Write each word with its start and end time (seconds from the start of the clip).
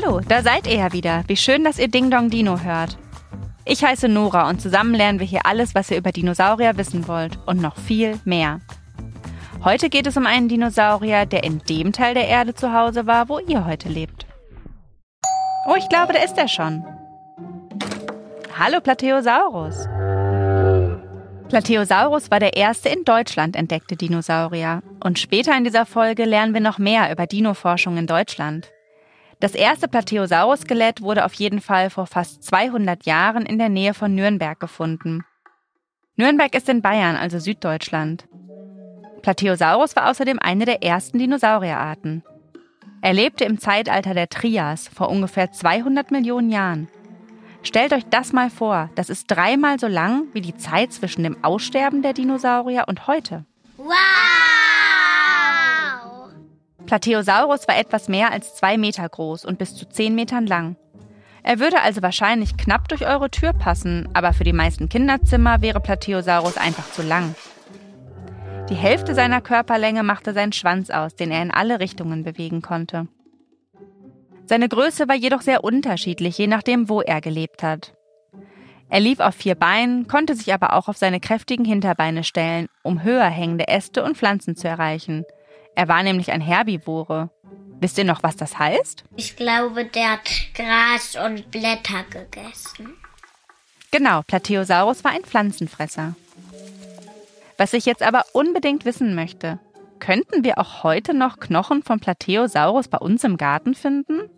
Hallo, 0.00 0.20
da 0.20 0.42
seid 0.42 0.68
ihr 0.68 0.76
ja 0.76 0.92
wieder. 0.92 1.24
Wie 1.26 1.36
schön, 1.36 1.64
dass 1.64 1.78
ihr 1.78 1.88
Ding 1.88 2.08
Dong 2.08 2.30
Dino 2.30 2.60
hört. 2.60 2.96
Ich 3.64 3.82
heiße 3.82 4.06
Nora 4.06 4.48
und 4.48 4.60
zusammen 4.60 4.94
lernen 4.94 5.18
wir 5.18 5.26
hier 5.26 5.44
alles, 5.44 5.74
was 5.74 5.90
ihr 5.90 5.96
über 5.96 6.12
Dinosaurier 6.12 6.76
wissen 6.76 7.08
wollt 7.08 7.36
und 7.46 7.60
noch 7.60 7.76
viel 7.76 8.20
mehr. 8.24 8.60
Heute 9.64 9.88
geht 9.88 10.06
es 10.06 10.16
um 10.16 10.24
einen 10.24 10.48
Dinosaurier, 10.48 11.26
der 11.26 11.42
in 11.42 11.58
dem 11.68 11.92
Teil 11.92 12.14
der 12.14 12.28
Erde 12.28 12.54
zu 12.54 12.72
Hause 12.72 13.08
war, 13.08 13.28
wo 13.28 13.40
ihr 13.40 13.66
heute 13.66 13.88
lebt. 13.88 14.26
Oh, 15.66 15.74
ich 15.76 15.88
glaube, 15.88 16.12
da 16.12 16.22
ist 16.22 16.38
er 16.38 16.48
schon. 16.48 16.84
Hallo 18.56 18.80
Plateosaurus. 18.80 19.88
Plateosaurus 21.48 22.30
war 22.30 22.38
der 22.38 22.56
erste 22.56 22.88
in 22.88 23.02
Deutschland 23.04 23.56
entdeckte 23.56 23.96
Dinosaurier. 23.96 24.80
Und 25.02 25.18
später 25.18 25.56
in 25.56 25.64
dieser 25.64 25.86
Folge 25.86 26.24
lernen 26.24 26.54
wir 26.54 26.60
noch 26.60 26.78
mehr 26.78 27.10
über 27.10 27.26
Dinoforschung 27.26 27.96
in 27.96 28.06
Deutschland. 28.06 28.70
Das 29.40 29.54
erste 29.54 29.86
Plateosaurus-Skelett 29.86 31.00
wurde 31.00 31.24
auf 31.24 31.34
jeden 31.34 31.60
Fall 31.60 31.90
vor 31.90 32.06
fast 32.06 32.42
200 32.42 33.06
Jahren 33.06 33.46
in 33.46 33.58
der 33.58 33.68
Nähe 33.68 33.94
von 33.94 34.14
Nürnberg 34.14 34.58
gefunden. 34.58 35.24
Nürnberg 36.16 36.52
ist 36.56 36.68
in 36.68 36.82
Bayern, 36.82 37.16
also 37.16 37.38
Süddeutschland. 37.38 38.26
Plateosaurus 39.22 39.94
war 39.94 40.10
außerdem 40.10 40.40
eine 40.40 40.64
der 40.64 40.82
ersten 40.82 41.18
Dinosaurierarten. 41.18 42.24
Er 43.00 43.12
lebte 43.12 43.44
im 43.44 43.58
Zeitalter 43.58 44.12
der 44.12 44.28
Trias 44.28 44.88
vor 44.88 45.08
ungefähr 45.08 45.52
200 45.52 46.10
Millionen 46.10 46.50
Jahren. 46.50 46.88
Stellt 47.62 47.92
euch 47.92 48.04
das 48.06 48.32
mal 48.32 48.50
vor, 48.50 48.90
das 48.96 49.08
ist 49.08 49.26
dreimal 49.28 49.78
so 49.78 49.86
lang 49.86 50.24
wie 50.32 50.40
die 50.40 50.56
Zeit 50.56 50.92
zwischen 50.92 51.22
dem 51.22 51.44
Aussterben 51.44 52.02
der 52.02 52.12
Dinosaurier 52.12 52.86
und 52.88 53.06
heute. 53.06 53.44
Wow! 53.76 54.17
Plateosaurus 56.88 57.68
war 57.68 57.78
etwas 57.78 58.08
mehr 58.08 58.32
als 58.32 58.54
zwei 58.54 58.78
Meter 58.78 59.06
groß 59.06 59.44
und 59.44 59.58
bis 59.58 59.76
zu 59.76 59.86
zehn 59.86 60.14
Metern 60.14 60.46
lang. 60.46 60.76
Er 61.42 61.60
würde 61.60 61.82
also 61.82 62.00
wahrscheinlich 62.00 62.56
knapp 62.56 62.88
durch 62.88 63.06
eure 63.06 63.30
Tür 63.30 63.52
passen, 63.52 64.08
aber 64.14 64.32
für 64.32 64.44
die 64.44 64.54
meisten 64.54 64.88
Kinderzimmer 64.88 65.60
wäre 65.60 65.80
Plateosaurus 65.80 66.56
einfach 66.56 66.90
zu 66.90 67.02
lang. 67.02 67.34
Die 68.70 68.74
Hälfte 68.74 69.14
seiner 69.14 69.42
Körperlänge 69.42 70.02
machte 70.02 70.32
sein 70.32 70.52
Schwanz 70.52 70.88
aus, 70.88 71.14
den 71.14 71.30
er 71.30 71.42
in 71.42 71.50
alle 71.50 71.78
Richtungen 71.78 72.24
bewegen 72.24 72.62
konnte. 72.62 73.06
Seine 74.46 74.70
Größe 74.70 75.08
war 75.08 75.14
jedoch 75.14 75.42
sehr 75.42 75.64
unterschiedlich, 75.64 76.38
je 76.38 76.46
nachdem, 76.46 76.88
wo 76.88 77.02
er 77.02 77.20
gelebt 77.20 77.62
hat. 77.62 77.92
Er 78.88 79.00
lief 79.00 79.20
auf 79.20 79.34
vier 79.34 79.56
Beinen, 79.56 80.08
konnte 80.08 80.34
sich 80.34 80.54
aber 80.54 80.72
auch 80.72 80.88
auf 80.88 80.96
seine 80.96 81.20
kräftigen 81.20 81.66
Hinterbeine 81.66 82.24
stellen, 82.24 82.68
um 82.82 83.02
höher 83.02 83.28
hängende 83.28 83.68
Äste 83.68 84.02
und 84.02 84.16
Pflanzen 84.16 84.56
zu 84.56 84.66
erreichen. 84.66 85.26
Er 85.78 85.86
war 85.86 86.02
nämlich 86.02 86.32
ein 86.32 86.40
Herbivore. 86.40 87.30
Wisst 87.78 87.98
ihr 87.98 88.04
noch, 88.04 88.24
was 88.24 88.34
das 88.34 88.58
heißt? 88.58 89.04
Ich 89.14 89.36
glaube, 89.36 89.84
der 89.84 90.14
hat 90.14 90.28
Gras 90.52 91.14
und 91.14 91.52
Blätter 91.52 92.02
gegessen. 92.10 92.96
Genau, 93.92 94.22
Plateosaurus 94.22 95.04
war 95.04 95.12
ein 95.12 95.22
Pflanzenfresser. 95.22 96.16
Was 97.58 97.74
ich 97.74 97.86
jetzt 97.86 98.02
aber 98.02 98.24
unbedingt 98.32 98.84
wissen 98.86 99.14
möchte, 99.14 99.60
könnten 100.00 100.42
wir 100.42 100.58
auch 100.58 100.82
heute 100.82 101.14
noch 101.14 101.38
Knochen 101.38 101.84
von 101.84 102.00
Plateosaurus 102.00 102.88
bei 102.88 102.98
uns 102.98 103.22
im 103.22 103.36
Garten 103.36 103.76
finden? 103.76 104.28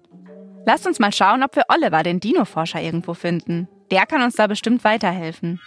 Lasst 0.66 0.86
uns 0.86 0.98
mal 0.98 1.10
schauen, 1.10 1.42
ob 1.42 1.56
wir 1.56 1.64
Oliver, 1.68 2.02
den 2.02 2.20
Dinoforscher, 2.20 2.82
irgendwo 2.82 3.14
finden. 3.14 3.66
Der 3.90 4.04
kann 4.04 4.20
uns 4.20 4.36
da 4.36 4.46
bestimmt 4.46 4.84
weiterhelfen. 4.84 5.58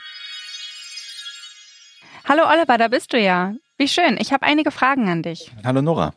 Hallo 2.29 2.43
Oliver, 2.47 2.77
da 2.77 2.89
bist 2.89 3.11
du 3.11 3.19
ja. 3.19 3.55
Wie 3.77 3.87
schön, 3.87 4.17
ich 4.19 4.31
habe 4.31 4.45
einige 4.45 4.69
Fragen 4.69 5.09
an 5.09 5.23
dich. 5.23 5.51
Hallo 5.65 5.81
Nora. 5.81 6.13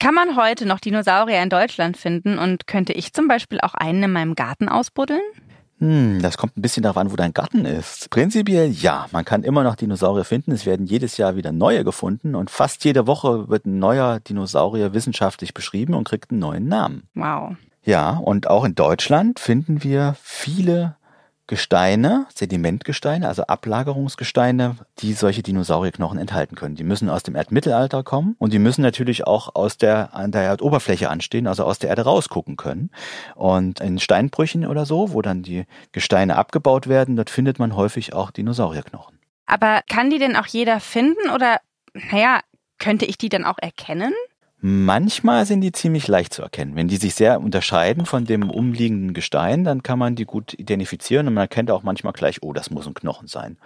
Kann 0.00 0.14
man 0.14 0.34
heute 0.34 0.66
noch 0.66 0.80
Dinosaurier 0.80 1.42
in 1.42 1.50
Deutschland 1.50 1.96
finden 1.96 2.38
und 2.38 2.66
könnte 2.66 2.92
ich 2.92 3.12
zum 3.12 3.28
Beispiel 3.28 3.60
auch 3.60 3.74
einen 3.74 4.02
in 4.02 4.12
meinem 4.12 4.34
Garten 4.34 4.68
ausbuddeln? 4.68 5.20
Hm, 5.78 6.20
das 6.20 6.36
kommt 6.36 6.56
ein 6.56 6.62
bisschen 6.62 6.82
darauf 6.82 6.96
an, 6.96 7.12
wo 7.12 7.16
dein 7.16 7.32
Garten 7.32 7.64
ist. 7.64 8.10
Prinzipiell 8.10 8.70
ja, 8.70 9.06
man 9.12 9.24
kann 9.24 9.44
immer 9.44 9.62
noch 9.62 9.76
Dinosaurier 9.76 10.24
finden. 10.24 10.52
Es 10.52 10.66
werden 10.66 10.86
jedes 10.86 11.16
Jahr 11.16 11.36
wieder 11.36 11.52
neue 11.52 11.84
gefunden 11.84 12.34
und 12.34 12.50
fast 12.50 12.84
jede 12.84 13.06
Woche 13.06 13.48
wird 13.48 13.66
ein 13.66 13.78
neuer 13.78 14.18
Dinosaurier 14.20 14.92
wissenschaftlich 14.92 15.54
beschrieben 15.54 15.94
und 15.94 16.04
kriegt 16.04 16.32
einen 16.32 16.40
neuen 16.40 16.66
Namen. 16.66 17.08
Wow. 17.14 17.54
Ja, 17.84 18.10
und 18.10 18.48
auch 18.48 18.64
in 18.64 18.74
Deutschland 18.74 19.38
finden 19.38 19.82
wir 19.82 20.16
viele 20.22 20.96
Gesteine, 21.50 22.26
Sedimentgesteine, 22.32 23.26
also 23.26 23.42
Ablagerungsgesteine, 23.42 24.76
die 25.00 25.14
solche 25.14 25.42
Dinosaurierknochen 25.42 26.16
enthalten 26.16 26.54
können. 26.54 26.76
Die 26.76 26.84
müssen 26.84 27.10
aus 27.10 27.24
dem 27.24 27.34
Erdmittelalter 27.34 28.04
kommen 28.04 28.36
und 28.38 28.52
die 28.52 28.60
müssen 28.60 28.82
natürlich 28.82 29.26
auch 29.26 29.56
aus 29.56 29.76
der, 29.76 30.14
an 30.14 30.30
der 30.30 30.42
Erdoberfläche 30.42 31.10
anstehen, 31.10 31.48
also 31.48 31.64
aus 31.64 31.80
der 31.80 31.90
Erde 31.90 32.02
rausgucken 32.02 32.56
können. 32.56 32.90
Und 33.34 33.80
in 33.80 33.98
Steinbrüchen 33.98 34.64
oder 34.64 34.86
so, 34.86 35.12
wo 35.12 35.22
dann 35.22 35.42
die 35.42 35.64
Gesteine 35.90 36.36
abgebaut 36.36 36.86
werden, 36.86 37.16
dort 37.16 37.30
findet 37.30 37.58
man 37.58 37.74
häufig 37.74 38.14
auch 38.14 38.30
Dinosaurierknochen. 38.30 39.18
Aber 39.46 39.80
kann 39.88 40.08
die 40.08 40.20
denn 40.20 40.36
auch 40.36 40.46
jeder 40.46 40.78
finden 40.78 41.30
oder, 41.34 41.58
naja, 41.94 42.42
könnte 42.78 43.06
ich 43.06 43.18
die 43.18 43.28
dann 43.28 43.44
auch 43.44 43.58
erkennen? 43.60 44.12
Manchmal 44.62 45.46
sind 45.46 45.62
die 45.62 45.72
ziemlich 45.72 46.06
leicht 46.06 46.34
zu 46.34 46.42
erkennen. 46.42 46.76
Wenn 46.76 46.88
die 46.88 46.98
sich 46.98 47.14
sehr 47.14 47.40
unterscheiden 47.40 48.04
von 48.04 48.26
dem 48.26 48.50
umliegenden 48.50 49.14
Gestein, 49.14 49.64
dann 49.64 49.82
kann 49.82 49.98
man 49.98 50.16
die 50.16 50.26
gut 50.26 50.52
identifizieren 50.52 51.26
und 51.26 51.34
man 51.34 51.42
erkennt 51.42 51.70
auch 51.70 51.82
manchmal 51.82 52.12
gleich, 52.12 52.42
oh, 52.42 52.52
das 52.52 52.70
muss 52.70 52.86
ein 52.86 52.92
Knochen 52.92 53.26
sein. 53.26 53.56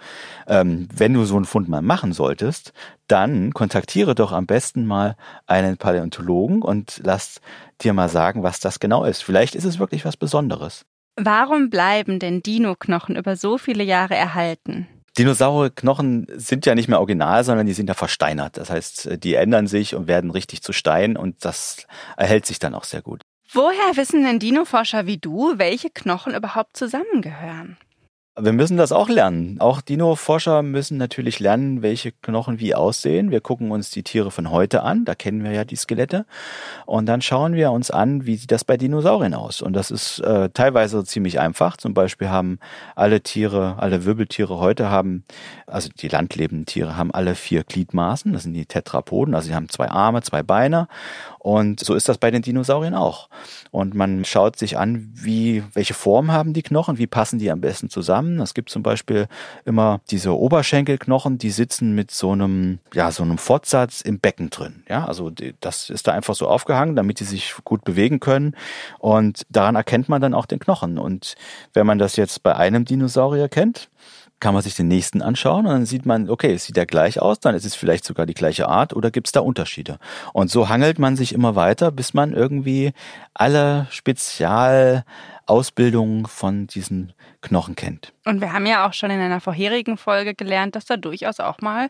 Ähm, 0.47 0.87
wenn 0.95 1.13
du 1.13 1.25
so 1.25 1.35
einen 1.35 1.43
Fund 1.43 1.67
mal 1.67 1.81
machen 1.81 2.13
solltest, 2.13 2.71
dann 3.07 3.51
kontaktiere 3.51 4.15
doch 4.15 4.31
am 4.31 4.45
besten 4.45 4.85
mal 4.85 5.17
einen 5.47 5.75
Paläontologen 5.75 6.61
und 6.61 7.01
lass 7.03 7.41
dir 7.81 7.91
mal 7.91 8.07
sagen, 8.07 8.43
was 8.43 8.61
das 8.61 8.79
genau 8.79 9.03
ist. 9.03 9.21
Vielleicht 9.21 9.55
ist 9.55 9.65
es 9.65 9.79
wirklich 9.79 10.05
was 10.05 10.15
Besonderes. 10.15 10.85
Warum 11.17 11.69
bleiben 11.69 12.19
denn 12.19 12.41
Dino-Knochen 12.41 13.17
über 13.17 13.35
so 13.35 13.57
viele 13.57 13.83
Jahre 13.83 14.15
erhalten? 14.15 14.87
Dinosaurierknochen 15.17 16.27
sind 16.35 16.65
ja 16.65 16.75
nicht 16.75 16.87
mehr 16.89 16.99
original, 16.99 17.43
sondern 17.43 17.65
die 17.65 17.73
sind 17.73 17.87
ja 17.87 17.93
versteinert. 17.93 18.57
Das 18.57 18.69
heißt, 18.69 19.23
die 19.23 19.35
ändern 19.35 19.67
sich 19.67 19.95
und 19.95 20.07
werden 20.07 20.31
richtig 20.31 20.61
zu 20.61 20.73
Stein 20.73 21.15
und 21.15 21.45
das 21.45 21.87
erhält 22.17 22.45
sich 22.45 22.59
dann 22.59 22.75
auch 22.75 22.83
sehr 22.83 23.01
gut. 23.01 23.21
Woher 23.51 23.95
wissen 23.95 24.23
denn 24.23 24.39
Dinoforscher 24.39 25.05
wie 25.05 25.17
du, 25.17 25.53
welche 25.57 25.89
Knochen 25.89 26.35
überhaupt 26.35 26.75
zusammengehören? 26.75 27.77
Wir 28.37 28.51
müssen 28.51 28.75
das 28.75 28.91
auch 28.91 29.07
lernen. 29.07 29.61
Auch 29.61 29.79
Dino-Forscher 29.79 30.61
müssen 30.61 30.97
natürlich 30.97 31.39
lernen, 31.39 31.81
welche 31.81 32.11
Knochen 32.11 32.59
wie 32.59 32.75
aussehen. 32.75 33.31
Wir 33.31 33.39
gucken 33.39 33.71
uns 33.71 33.91
die 33.91 34.03
Tiere 34.03 34.29
von 34.29 34.51
heute 34.51 34.83
an, 34.83 35.05
da 35.05 35.15
kennen 35.15 35.41
wir 35.45 35.53
ja 35.53 35.63
die 35.63 35.77
Skelette. 35.77 36.25
Und 36.85 37.05
dann 37.05 37.21
schauen 37.21 37.53
wir 37.53 37.71
uns 37.71 37.91
an, 37.91 38.25
wie 38.25 38.35
sieht 38.35 38.51
das 38.51 38.65
bei 38.65 38.75
Dinosauriern 38.75 39.33
aus. 39.33 39.61
Und 39.61 39.71
das 39.71 39.89
ist 39.89 40.19
äh, 40.19 40.49
teilweise 40.49 41.05
ziemlich 41.05 41.39
einfach. 41.39 41.77
Zum 41.77 41.93
Beispiel 41.93 42.27
haben 42.27 42.59
alle 42.93 43.21
Tiere, 43.21 43.75
alle 43.77 44.03
Wirbeltiere 44.03 44.59
heute 44.59 44.89
haben, 44.89 45.23
also 45.65 45.87
die 45.97 46.09
landlebenden 46.09 46.65
Tiere 46.65 46.97
haben 46.97 47.11
alle 47.13 47.35
vier 47.35 47.63
Gliedmaßen. 47.63 48.33
Das 48.33 48.43
sind 48.43 48.53
die 48.53 48.65
Tetrapoden. 48.65 49.33
Also 49.33 49.47
sie 49.47 49.55
haben 49.55 49.69
zwei 49.69 49.89
Arme, 49.89 50.23
zwei 50.23 50.43
Beine 50.43 50.89
Und 51.45 51.79
so 51.79 51.93
ist 51.93 52.09
das 52.09 52.17
bei 52.17 52.31
den 52.31 52.41
Dinosauriern 52.41 52.95
auch. 52.95 53.29
Und 53.69 53.93
man 53.93 54.25
schaut 54.25 54.57
sich 54.57 54.79
an, 54.79 55.11
wie, 55.13 55.61
welche 55.75 55.93
Form 55.93 56.31
haben 56.31 56.53
die 56.53 56.63
Knochen, 56.63 56.97
wie 56.97 57.05
passen 57.05 57.37
die 57.37 57.51
am 57.51 57.61
besten 57.61 57.91
zusammen. 57.91 58.39
Es 58.39 58.55
gibt 58.55 58.71
zum 58.71 58.81
Beispiel 58.81 59.27
immer 59.63 60.01
diese 60.09 60.35
Oberschenkelknochen, 60.35 61.37
die 61.37 61.51
sitzen 61.51 61.93
mit 61.93 62.09
so 62.09 62.31
einem, 62.31 62.79
ja, 62.95 63.11
so 63.11 63.21
einem 63.21 63.37
Fortsatz 63.37 64.01
im 64.01 64.19
Becken 64.19 64.49
drin. 64.49 64.81
Ja, 64.89 65.05
also 65.05 65.31
das 65.59 65.91
ist 65.91 66.07
da 66.07 66.13
einfach 66.13 66.33
so 66.33 66.47
aufgehangen, 66.47 66.95
damit 66.95 67.19
die 67.19 67.25
sich 67.25 67.53
gut 67.63 67.83
bewegen 67.83 68.19
können. 68.19 68.55
Und 68.97 69.45
daran 69.49 69.75
erkennt 69.75 70.09
man 70.09 70.23
dann 70.23 70.33
auch 70.33 70.47
den 70.47 70.57
Knochen. 70.57 70.97
Und 70.97 71.35
wenn 71.75 71.85
man 71.85 71.99
das 71.99 72.15
jetzt 72.15 72.41
bei 72.41 72.55
einem 72.55 72.85
Dinosaurier 72.85 73.49
kennt, 73.49 73.91
kann 74.39 74.53
man 74.53 74.63
sich 74.63 74.75
den 74.75 74.87
nächsten 74.87 75.21
anschauen 75.21 75.65
und 75.65 75.71
dann 75.71 75.85
sieht 75.85 76.05
man, 76.05 76.29
okay, 76.29 76.55
sieht 76.57 76.75
der 76.75 76.85
gleich 76.85 77.21
aus, 77.21 77.39
dann 77.39 77.55
ist 77.55 77.65
es 77.65 77.75
vielleicht 77.75 78.05
sogar 78.05 78.25
die 78.25 78.33
gleiche 78.33 78.67
Art 78.67 78.93
oder 78.93 79.09
gibt 79.09 79.27
es 79.27 79.31
da 79.31 79.39
Unterschiede. 79.39 79.97
Und 80.33 80.51
so 80.51 80.69
hangelt 80.69 80.99
man 80.99 81.15
sich 81.15 81.33
immer 81.33 81.55
weiter, 81.55 81.91
bis 81.91 82.13
man 82.13 82.33
irgendwie 82.33 82.91
alle 83.33 83.87
Spezialausbildungen 85.45 86.25
von 86.25 86.67
diesen 86.67 87.13
Knochen 87.41 87.75
kennt. 87.75 88.13
Und 88.25 88.41
wir 88.41 88.51
haben 88.53 88.65
ja 88.65 88.87
auch 88.87 88.93
schon 88.93 89.11
in 89.11 89.19
einer 89.19 89.39
vorherigen 89.39 89.97
Folge 89.97 90.33
gelernt, 90.33 90.75
dass 90.75 90.85
da 90.85 90.97
durchaus 90.97 91.39
auch 91.39 91.59
mal 91.61 91.89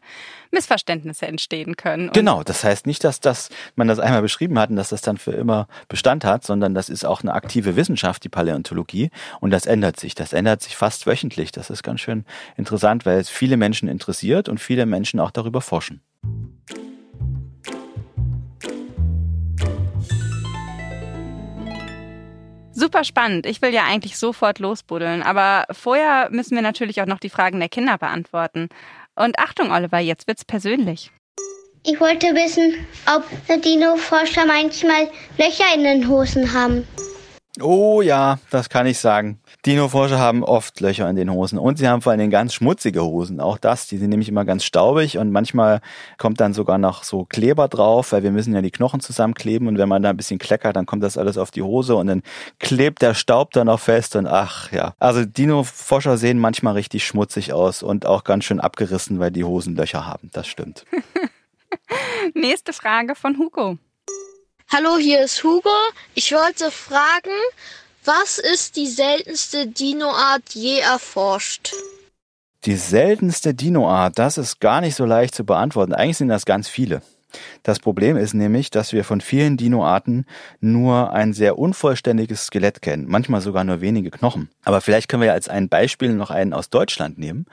Missverständnisse 0.52 1.28
entstehen 1.28 1.78
können. 1.78 2.12
Genau, 2.12 2.44
das 2.44 2.64
heißt 2.64 2.86
nicht, 2.86 3.04
dass 3.04 3.22
das, 3.22 3.50
man 3.76 3.88
das 3.88 4.00
einmal 4.00 4.22
beschrieben 4.22 4.60
hat 4.60 4.70
und 4.70 4.76
dass 4.76 4.90
das 4.90 5.02
dann 5.02 5.18
für 5.18 5.32
immer 5.32 5.68
Bestand 5.88 6.26
hat, 6.26 6.44
sondern 6.44 6.74
das 6.74 6.90
ist 6.90 7.06
auch 7.06 7.22
eine 7.22 7.34
aktive 7.34 7.76
Wissenschaft, 7.78 8.24
die 8.24 8.30
Paläontologie, 8.30 9.10
und 9.40 9.52
das 9.52 9.66
ändert 9.66 10.00
sich. 10.00 10.16
Das 10.16 10.34
ändert 10.34 10.62
sich 10.62 10.76
fast 10.76 11.08
wöchentlich. 11.08 11.52
Das 11.52 11.70
ist 11.70 11.84
ganz 11.84 12.02
schön 12.02 12.26
interessant, 12.58 13.06
weil 13.06 13.20
es 13.20 13.30
viele 13.30 13.56
Menschen 13.56 13.88
interessiert 13.88 14.50
und 14.50 14.60
viele 14.60 14.86
Menschen 14.86 15.20
auch 15.20 15.32
darüber 15.32 15.62
forschen. 15.62 16.02
Super 22.96 23.04
spannend. 23.04 23.46
Ich 23.46 23.62
will 23.62 23.74
ja 23.74 23.84
eigentlich 23.84 24.18
sofort 24.18 24.60
losbuddeln, 24.60 25.22
aber 25.22 25.66
vorher 25.70 26.30
müssen 26.32 26.56
wir 26.56 26.62
natürlich 26.62 27.02
auch 27.02 27.06
noch 27.06 27.20
die 27.20 27.30
Fragen 27.30 27.60
der 27.60 27.68
Kinder 27.68 27.98
beantworten. 27.98 28.70
Und 29.16 29.38
Achtung, 29.38 29.70
Oliver, 29.70 30.00
jetzt 30.00 30.28
wird's 30.28 30.46
persönlich. 30.46 31.12
Ich 31.84 32.00
wollte 32.00 32.28
wissen, 32.28 32.74
ob 33.14 33.26
Dino-Forscher 33.62 34.46
manchmal 34.46 35.10
Löcher 35.38 35.76
in 35.76 35.84
den 35.84 36.08
Hosen 36.08 36.54
haben. 36.54 36.88
Oh 37.62 38.02
ja, 38.02 38.38
das 38.50 38.70
kann 38.70 38.86
ich 38.86 39.00
sagen. 39.00 39.40
Dino-Forscher 39.66 40.20
haben 40.20 40.44
oft 40.44 40.82
Löcher 40.82 41.10
in 41.10 41.16
den 41.16 41.32
Hosen 41.32 41.58
und 41.58 41.78
sie 41.78 41.88
haben 41.88 42.02
vor 42.02 42.16
Dingen 42.18 42.30
ganz 42.30 42.54
schmutzige 42.54 43.04
Hosen. 43.04 43.40
Auch 43.40 43.58
das, 43.58 43.88
die 43.88 43.98
sind 43.98 44.10
nämlich 44.10 44.28
immer 44.28 44.44
ganz 44.44 44.66
staubig 44.66 45.18
und 45.18 45.32
manchmal 45.32 45.80
kommt 46.18 46.42
dann 46.42 46.54
sogar 46.54 46.78
noch 46.78 47.04
so 47.04 47.24
Kleber 47.24 47.70
drauf, 47.70 48.12
weil 48.12 48.24
wir 48.24 48.32
müssen 48.32 48.54
ja 48.54 48.62
die 48.62 48.72
Knochen 48.72 49.00
zusammenkleben 49.00 49.70
und 49.70 49.78
wenn 49.78 49.88
man 49.88 50.04
da 50.04 50.10
ein 50.10 50.18
bisschen 50.18 50.38
kleckert, 50.38 50.76
dann 50.76 50.86
kommt 50.86 51.04
das 51.04 51.18
alles 51.18 51.38
auf 51.38 51.50
die 51.50 51.62
Hose 51.62 51.96
und 51.96 52.08
dann 52.08 52.24
klebt 52.60 53.02
der 53.02 53.14
Staub 53.14 53.52
da 53.52 53.64
noch 53.64 53.80
fest 53.80 54.18
und 54.18 54.28
ach 54.28 54.72
ja. 54.74 54.94
Also 55.00 55.24
Dino-Forscher 55.24 56.18
sehen 56.18 56.40
manchmal 56.40 56.74
richtig 56.74 57.06
schmutzig 57.06 57.54
aus 57.54 57.84
und 57.84 58.06
auch 58.06 58.26
ganz 58.26 58.44
schön 58.44 58.60
abgerissen, 58.60 59.20
weil 59.20 59.32
die 59.32 59.46
Hosen 59.46 59.76
Löcher 59.76 60.06
haben. 60.06 60.30
Das 60.34 60.48
stimmt. 60.48 60.86
Nächste 62.34 62.74
Frage 62.74 63.16
von 63.16 63.38
Hugo. 63.38 63.78
Hallo, 64.76 64.98
hier 64.98 65.24
ist 65.24 65.42
Hugo. 65.42 65.70
Ich 66.16 66.34
wollte 66.34 66.70
fragen, 66.70 67.32
was 68.04 68.40
ist 68.40 68.76
die 68.76 68.88
seltenste 68.88 69.68
Dinoart 69.68 70.50
je 70.50 70.80
erforscht? 70.80 71.74
Die 72.66 72.76
seltenste 72.76 73.54
Dinoart, 73.54 74.20
das 74.20 74.38
ist 74.38 74.60
gar 74.60 74.82
nicht 74.82 74.96
so 74.96 75.06
leicht 75.06 75.34
zu 75.34 75.46
beantworten. 75.46 75.94
Eigentlich 75.94 76.18
sind 76.18 76.28
das 76.28 76.44
ganz 76.44 76.68
viele. 76.68 77.02
Das 77.64 77.80
Problem 77.80 78.18
ist 78.18 78.34
nämlich, 78.34 78.70
dass 78.70 78.92
wir 78.92 79.06
von 79.06 79.22
vielen 79.22 79.56
Dinoarten 79.56 80.26
nur 80.60 81.14
ein 81.14 81.32
sehr 81.32 81.58
unvollständiges 81.58 82.48
Skelett 82.48 82.82
kennen, 82.82 83.06
manchmal 83.08 83.40
sogar 83.40 83.64
nur 83.64 83.80
wenige 83.80 84.12
Knochen. 84.12 84.50
Aber 84.66 84.82
vielleicht 84.82 85.08
können 85.08 85.22
wir 85.22 85.28
ja 85.28 85.34
als 85.34 85.48
ein 85.48 85.70
Beispiel 85.70 86.12
noch 86.12 86.32
einen 86.32 86.52
aus 86.52 86.70
Deutschland 86.70 87.18
nehmen. 87.18 87.46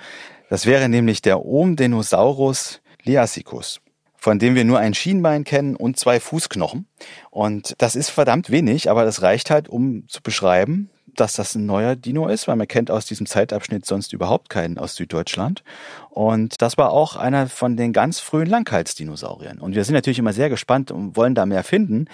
Das 0.50 0.66
wäre 0.66 0.88
nämlich 0.88 1.22
der 1.22 1.44
Omdenosaurus 1.44 2.80
liassicus 3.04 3.80
von 4.22 4.38
dem 4.38 4.54
wir 4.54 4.64
nur 4.64 4.78
ein 4.78 4.94
Schienbein 4.94 5.42
kennen 5.42 5.74
und 5.74 5.98
zwei 5.98 6.20
Fußknochen. 6.20 6.86
Und 7.30 7.74
das 7.78 7.96
ist 7.96 8.08
verdammt 8.08 8.50
wenig, 8.50 8.88
aber 8.88 9.04
das 9.04 9.20
reicht 9.20 9.50
halt, 9.50 9.68
um 9.68 10.06
zu 10.06 10.22
beschreiben, 10.22 10.90
dass 11.16 11.32
das 11.32 11.56
ein 11.56 11.66
neuer 11.66 11.96
Dino 11.96 12.28
ist, 12.28 12.46
weil 12.46 12.54
man 12.54 12.68
kennt 12.68 12.88
aus 12.88 13.04
diesem 13.04 13.26
Zeitabschnitt 13.26 13.84
sonst 13.84 14.12
überhaupt 14.12 14.48
keinen 14.48 14.78
aus 14.78 14.94
Süddeutschland. 14.94 15.64
Und 16.08 16.62
das 16.62 16.78
war 16.78 16.92
auch 16.92 17.16
einer 17.16 17.48
von 17.48 17.76
den 17.76 17.92
ganz 17.92 18.20
frühen 18.20 18.46
Langhalsdinosauriern. 18.46 19.58
Und 19.58 19.74
wir 19.74 19.82
sind 19.82 19.96
natürlich 19.96 20.20
immer 20.20 20.32
sehr 20.32 20.50
gespannt 20.50 20.92
und 20.92 21.16
wollen 21.16 21.34
da 21.34 21.44
mehr 21.44 21.64
finden. 21.64 22.04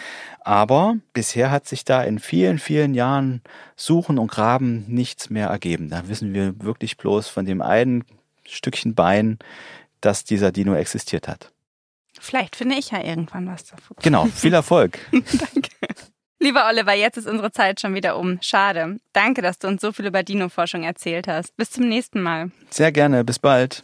Aber 0.40 0.96
bisher 1.12 1.50
hat 1.50 1.68
sich 1.68 1.84
da 1.84 2.02
in 2.02 2.20
vielen, 2.20 2.58
vielen 2.58 2.94
Jahren 2.94 3.42
Suchen 3.76 4.18
und 4.18 4.30
Graben 4.30 4.86
nichts 4.88 5.28
mehr 5.28 5.48
ergeben. 5.48 5.90
Da 5.90 6.08
wissen 6.08 6.32
wir 6.32 6.58
wirklich 6.62 6.96
bloß 6.96 7.28
von 7.28 7.44
dem 7.44 7.60
einen 7.60 8.04
Stückchen 8.46 8.94
Bein, 8.94 9.38
dass 10.00 10.24
dieser 10.24 10.52
Dino 10.52 10.72
existiert 10.72 11.28
hat. 11.28 11.52
Vielleicht 12.20 12.56
finde 12.56 12.76
ich 12.76 12.90
ja 12.90 13.02
irgendwann 13.02 13.46
was 13.46 13.64
davon. 13.64 13.96
Genau, 14.02 14.26
viel 14.34 14.54
Erfolg. 14.54 14.98
Danke. 15.12 15.70
Lieber 16.40 16.68
Oliver, 16.68 16.94
jetzt 16.94 17.16
ist 17.16 17.26
unsere 17.26 17.50
Zeit 17.50 17.80
schon 17.80 17.94
wieder 17.94 18.16
um. 18.16 18.38
Schade. 18.42 19.00
Danke, 19.12 19.42
dass 19.42 19.58
du 19.58 19.66
uns 19.66 19.80
so 19.80 19.90
viel 19.90 20.06
über 20.06 20.22
Dino-Forschung 20.22 20.84
erzählt 20.84 21.26
hast. 21.26 21.56
Bis 21.56 21.70
zum 21.70 21.88
nächsten 21.88 22.22
Mal. 22.22 22.52
Sehr 22.70 22.92
gerne, 22.92 23.24
bis 23.24 23.40
bald. 23.40 23.82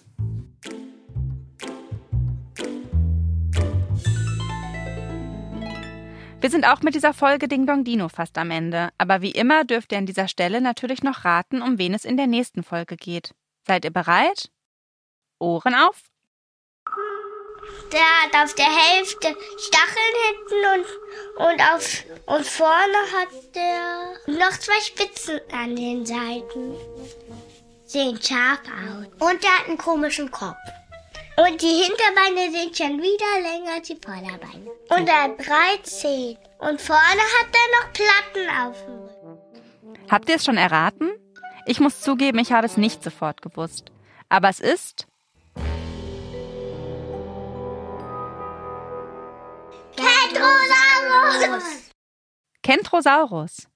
Wir 6.40 6.50
sind 6.50 6.66
auch 6.68 6.82
mit 6.82 6.94
dieser 6.94 7.14
Folge 7.14 7.48
Ding 7.48 7.66
Dong 7.66 7.84
Dino 7.84 8.08
fast 8.08 8.36
am 8.38 8.50
Ende. 8.50 8.90
Aber 8.98 9.22
wie 9.22 9.30
immer 9.32 9.64
dürft 9.64 9.90
ihr 9.92 9.98
an 9.98 10.06
dieser 10.06 10.28
Stelle 10.28 10.60
natürlich 10.60 11.02
noch 11.02 11.24
raten, 11.24 11.62
um 11.62 11.78
wen 11.78 11.94
es 11.94 12.04
in 12.04 12.16
der 12.16 12.26
nächsten 12.26 12.62
Folge 12.62 12.96
geht. 12.96 13.34
Seid 13.66 13.84
ihr 13.84 13.90
bereit? 13.90 14.50
Ohren 15.40 15.74
auf 15.74 16.02
Der 17.92 18.00
hat 18.00 18.44
auf 18.44 18.54
der 18.54 18.66
Hälfte 18.66 19.36
Stacheln 19.58 20.14
hinten 20.26 20.86
und, 21.36 21.46
und, 21.46 21.60
auf, 21.72 22.04
und 22.26 22.46
vorne 22.46 22.98
hat 23.12 23.54
der 23.54 24.14
noch 24.26 24.58
zwei 24.58 24.80
Spitzen 24.80 25.40
an 25.52 25.76
den 25.76 26.04
Seiten. 26.04 26.76
Sehen 27.84 28.20
scharf 28.20 28.60
aus. 28.66 29.06
Und 29.28 29.42
der 29.42 29.58
hat 29.58 29.68
einen 29.68 29.78
komischen 29.78 30.30
Kopf. 30.30 30.56
Und 31.36 31.60
die 31.60 31.82
Hinterbeine 31.82 32.50
sind 32.52 32.76
schon 32.76 33.02
wieder 33.02 33.40
länger 33.42 33.74
als 33.74 33.88
die 33.88 33.98
Vorderbeine. 34.02 34.70
Und 34.90 35.08
er 35.08 35.22
hat 35.24 35.38
drei 35.38 35.76
Zehen. 35.82 36.38
Und 36.58 36.80
vorne 36.80 37.00
hat 37.00 37.48
er 37.52 37.80
noch 37.80 37.92
Platten 37.92 38.68
auf 38.68 38.84
dem 38.84 38.98
Rücken. 39.02 40.10
Habt 40.10 40.28
ihr 40.28 40.36
es 40.36 40.44
schon 40.44 40.56
erraten? 40.56 41.10
Ich 41.66 41.80
muss 41.80 42.00
zugeben, 42.00 42.38
ich 42.38 42.52
habe 42.52 42.66
es 42.66 42.76
nicht 42.76 43.02
sofort 43.02 43.42
gewusst. 43.42 43.90
Aber 44.28 44.48
es 44.48 44.60
ist 44.60 45.06
Kentrosaurus! 50.34 51.90
Kentrosaurus. 52.62 53.68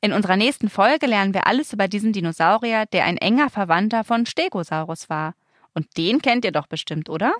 In 0.00 0.12
unserer 0.12 0.36
nächsten 0.36 0.68
Folge 0.68 1.06
lernen 1.06 1.34
wir 1.34 1.46
alles 1.46 1.72
über 1.72 1.88
diesen 1.88 2.12
Dinosaurier, 2.12 2.86
der 2.86 3.04
ein 3.04 3.16
enger 3.16 3.48
Verwandter 3.48 4.04
von 4.04 4.26
Stegosaurus 4.26 5.08
war. 5.08 5.34
Und 5.72 5.96
den 5.96 6.20
kennt 6.20 6.44
ihr 6.44 6.52
doch 6.52 6.66
bestimmt, 6.66 7.08
oder? 7.08 7.32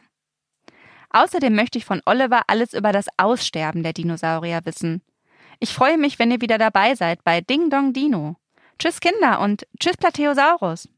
Außerdem 1.10 1.54
möchte 1.54 1.78
ich 1.78 1.84
von 1.84 2.00
Oliver 2.06 2.42
alles 2.46 2.72
über 2.72 2.92
das 2.92 3.06
Aussterben 3.16 3.82
der 3.82 3.92
Dinosaurier 3.92 4.60
wissen. 4.64 5.02
Ich 5.60 5.72
freue 5.72 5.98
mich, 5.98 6.18
wenn 6.18 6.30
ihr 6.30 6.40
wieder 6.40 6.58
dabei 6.58 6.94
seid 6.94 7.22
bei 7.24 7.40
Ding 7.40 7.70
Dong 7.70 7.92
Dino. 7.92 8.36
Tschüss 8.78 9.00
Kinder 9.00 9.40
und 9.40 9.66
tschüss 9.78 9.96
Plateosaurus. 9.96 10.88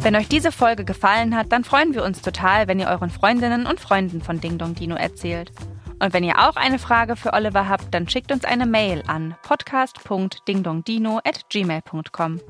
Wenn 0.00 0.14
euch 0.14 0.28
diese 0.28 0.52
Folge 0.52 0.84
gefallen 0.84 1.36
hat, 1.36 1.50
dann 1.50 1.64
freuen 1.64 1.92
wir 1.92 2.04
uns 2.04 2.22
total, 2.22 2.68
wenn 2.68 2.78
ihr 2.78 2.86
euren 2.86 3.10
Freundinnen 3.10 3.66
und 3.66 3.80
Freunden 3.80 4.22
von 4.22 4.40
Ding 4.40 4.56
Dong 4.56 4.74
Dino 4.74 4.94
erzählt. 4.94 5.50
Und 5.98 6.12
wenn 6.12 6.22
ihr 6.22 6.38
auch 6.38 6.54
eine 6.54 6.78
Frage 6.78 7.16
für 7.16 7.32
Oliver 7.32 7.68
habt, 7.68 7.92
dann 7.92 8.08
schickt 8.08 8.30
uns 8.30 8.44
eine 8.44 8.66
Mail 8.66 9.02
an 9.08 9.34
podcast.dingdongdino@gmail.com. 9.42 12.40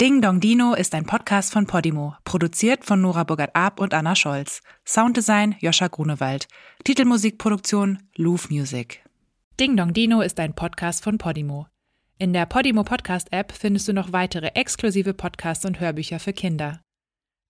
Ding 0.00 0.22
Dong 0.22 0.40
Dino 0.40 0.74
ist 0.74 0.94
ein 0.94 1.04
Podcast 1.04 1.52
von 1.52 1.66
Podimo, 1.66 2.14
produziert 2.24 2.84
von 2.84 3.00
Nora 3.00 3.24
Burgert-Ab 3.24 3.80
und 3.80 3.94
Anna 3.94 4.14
Scholz. 4.14 4.60
Sounddesign 4.86 5.56
Joscha 5.60 5.88
Grunewald. 5.88 6.46
Titelmusikproduktion 6.84 7.98
Louvre 8.16 8.48
Music. 8.50 9.02
Ding 9.58 9.76
Dong 9.76 9.92
Dino 9.92 10.20
ist 10.20 10.38
ein 10.40 10.54
Podcast 10.54 11.04
von 11.04 11.18
Podimo. 11.18 11.66
In 12.20 12.32
der 12.34 12.44
Podimo 12.44 12.84
Podcast 12.84 13.32
App 13.32 13.50
findest 13.50 13.88
du 13.88 13.94
noch 13.94 14.12
weitere 14.12 14.48
exklusive 14.48 15.14
Podcasts 15.14 15.64
und 15.64 15.80
Hörbücher 15.80 16.20
für 16.20 16.34
Kinder. 16.34 16.82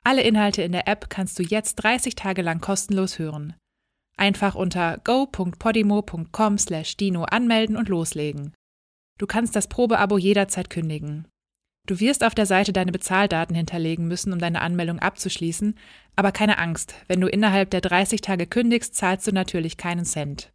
Alle 0.05 0.23
Inhalte 0.23 0.63
in 0.63 0.71
der 0.71 0.87
App 0.87 1.11
kannst 1.11 1.37
du 1.41 1.43
jetzt 1.43 1.75
30 1.75 2.15
Tage 2.15 2.41
lang 2.41 2.61
kostenlos 2.61 3.19
hören. 3.19 3.55
Einfach 4.17 4.55
unter 4.55 4.99
go.podimo.com/dino 5.03 7.25
anmelden 7.25 7.77
und 7.77 7.89
loslegen. 7.89 8.55
Du 9.19 9.27
kannst 9.27 9.57
das 9.57 9.67
Probeabo 9.67 10.19
jederzeit 10.19 10.71
kündigen. 10.71 11.27
Du 11.89 11.99
wirst 11.99 12.23
auf 12.23 12.37
der 12.37 12.47
Seite 12.47 12.73
deine 12.73 12.93
Bezahldaten 12.93 13.57
hinterlegen 13.57 14.07
müssen, 14.07 14.33
um 14.33 14.39
deine 14.39 14.61
Anmeldung 14.61 15.01
abzuschließen, 15.01 15.77
aber 16.15 16.31
keine 16.31 16.59
Angst, 16.59 16.95
wenn 17.09 17.21
du 17.21 17.27
innerhalb 17.27 17.71
der 17.71 17.81
30 17.81 18.21
Tage 18.21 18.47
kündigst, 18.47 18.95
zahlst 18.95 19.27
du 19.27 19.33
natürlich 19.33 19.79
keinen 19.79 20.05
Cent. 20.05 20.53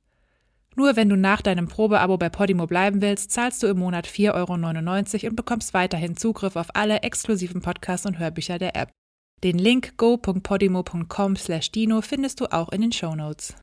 Nur 0.75 0.96
wenn 0.96 1.10
du 1.10 1.15
nach 1.15 1.41
deinem 1.41 1.67
Probeabo 1.67 2.17
bei 2.17 2.29
Podimo 2.29 2.67
bleiben 2.67 3.01
willst, 3.01 3.32
zahlst 3.32 3.63
du 3.63 3.67
im 3.67 3.79
Monat 3.79 4.08
4,99 4.08 4.34
Euro 4.34 4.53
und 5.29 5.36
bekommst 5.36 5.74
weiterhin 5.74 6.15
Zugriff 6.17 6.55
auf 6.55 6.75
alle 6.75 7.00
exklusiven 7.00 7.62
Podcasts 7.62 8.05
und 8.05 8.20
Hörbücher 8.20 8.60
der 8.60 8.75
App. 8.75 8.91
Den 9.44 9.58
Link 9.58 9.98
go.podimo.com/dino 9.98 12.01
findest 12.01 12.41
du 12.41 12.46
auch 12.51 12.70
in 12.70 12.82
den 12.82 12.91
Show 12.91 13.15
Notes. 13.15 13.55